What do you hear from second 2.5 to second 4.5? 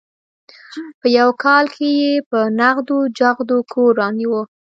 نغدو چغدو کور رانیوه.